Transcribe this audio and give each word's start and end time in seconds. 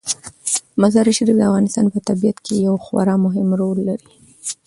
مزارشریف 0.81 1.37
د 1.37 1.41
افغانستان 1.49 1.85
په 1.93 1.99
طبیعت 2.07 2.37
کې 2.45 2.53
یو 2.65 2.75
خورا 2.85 3.15
مهم 3.25 3.47
رول 3.61 3.79
لري. 3.89 4.09